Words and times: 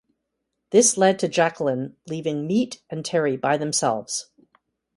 This 0.71 0.97
led 0.97 1.19
to 1.19 1.27
Jacqueline 1.27 1.95
leaving 2.07 2.47
Meat 2.47 2.81
and 2.89 3.03
Terri 3.03 3.39
by 3.39 3.55
themselves. 3.57 4.31